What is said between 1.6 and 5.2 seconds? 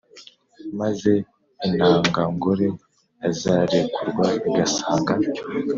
intangangore yazarekurwa igasanga